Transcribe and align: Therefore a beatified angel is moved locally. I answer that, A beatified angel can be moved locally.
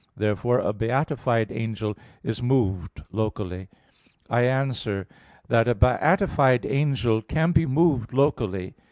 Therefore 0.17 0.57
a 0.57 0.73
beatified 0.73 1.51
angel 1.51 1.95
is 2.23 2.41
moved 2.41 3.03
locally. 3.11 3.67
I 4.31 4.45
answer 4.45 5.05
that, 5.47 5.67
A 5.67 5.75
beatified 5.75 6.65
angel 6.65 7.21
can 7.21 7.51
be 7.51 7.67
moved 7.67 8.11
locally. 8.11 8.73